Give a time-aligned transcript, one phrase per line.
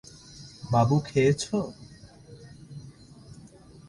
[0.71, 1.57] বাবু খেয়েছো?